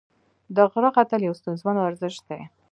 د 0.55 0.57
غره 0.71 0.89
ختل 0.95 1.21
یو 1.27 1.33
ستونزمن 1.39 1.75
ورزش 1.79 2.15
دی. 2.27 2.41